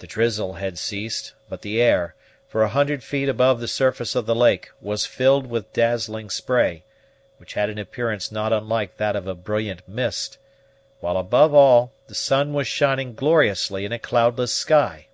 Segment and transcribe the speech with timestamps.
[0.00, 2.16] The drizzle had ceased; but the air,
[2.48, 6.82] for a hundred feet above the surface of the lake, was filled with dazzling spray,
[7.36, 10.38] which had an appearance not unlike that of a brilliant mist,
[10.98, 15.06] while above all the sun was shining gloriously in a cloudless sky.